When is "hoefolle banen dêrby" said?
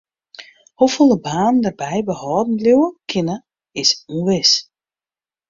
0.79-1.99